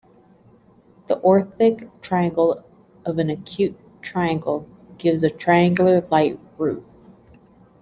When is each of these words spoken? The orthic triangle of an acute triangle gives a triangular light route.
The 1.05 1.17
orthic 1.19 1.87
triangle 2.01 2.63
of 3.05 3.19
an 3.19 3.29
acute 3.29 3.77
triangle 4.01 4.67
gives 4.97 5.21
a 5.21 5.29
triangular 5.29 6.01
light 6.09 6.39
route. 6.57 6.83